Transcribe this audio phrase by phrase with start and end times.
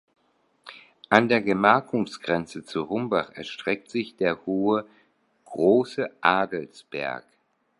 [1.11, 4.87] An der Gemarkungsgrenze zu Rumbach erstreckt sich der hohe
[5.45, 7.23] "Große Adelsberg".